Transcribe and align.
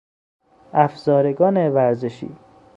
افزارگان 0.73 1.57
ورزشی 1.69 2.37